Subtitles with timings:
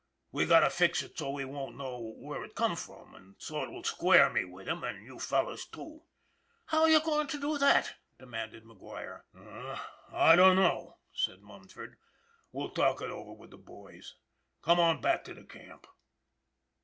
[0.31, 3.61] We got to fix it so he won't know where it come from, and so
[3.61, 6.01] it will square me with him, and you fellows, too.""
[6.69, 9.21] How you goin' to do that?" demanded McGuire.
[10.11, 11.97] "I dunno," said Munford.
[12.51, 14.15] "We'll talk it over with the boys.
[14.63, 15.85] Come on back to camp."